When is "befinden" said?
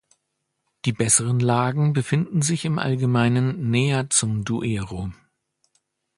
1.93-2.41